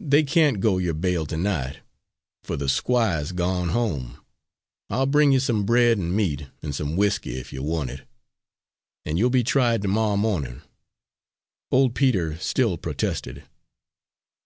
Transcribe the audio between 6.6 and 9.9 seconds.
an' some whiskey if you want it, and you'll be tried to